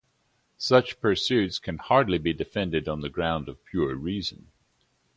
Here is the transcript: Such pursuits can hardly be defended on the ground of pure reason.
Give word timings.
Such 0.57 0.99
pursuits 0.99 1.59
can 1.59 1.77
hardly 1.77 2.17
be 2.17 2.33
defended 2.33 2.87
on 2.89 3.01
the 3.01 3.07
ground 3.09 3.47
of 3.47 3.63
pure 3.63 3.93
reason. 3.93 4.47